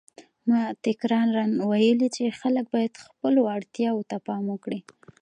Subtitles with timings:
[0.47, 4.79] ما تکراراً ویلي چې خلک باید خپلو اړتیاوو ته پام وکړي.